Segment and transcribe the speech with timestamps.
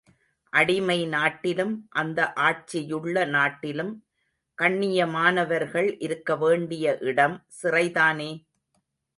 [0.53, 3.93] அடிமை நாட்டிலும் அந்த ஆட்சியுள்ள நாட்டிலும்
[4.57, 8.31] கண்ணியமானவர்கள் இருக்க வேண்டிய இடம் சிறைதானே!